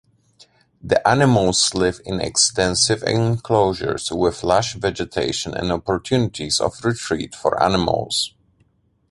The 0.81 1.07
animals 1.07 1.75
live 1.75 2.01
in 2.07 2.19
extensive 2.21 3.03
enclosures 3.03 4.11
with 4.11 4.43
lush 4.43 4.73
vegetation 4.73 5.53
and 5.53 5.71
opportunities 5.71 6.59
of 6.59 6.83
retreat 6.83 7.35
for 7.35 7.61
animals. 7.61 8.33